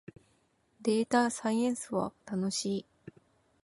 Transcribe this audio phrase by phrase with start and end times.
[0.81, 2.85] データサイエンスは楽しい